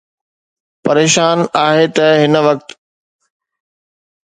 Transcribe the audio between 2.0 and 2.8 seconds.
هن وقت